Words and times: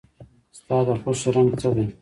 ستا 0.57 0.75
د 0.87 0.89
خوښې 1.01 1.29
رنګ 1.35 1.49
څه 1.61 1.69
دی؟ 1.75 1.85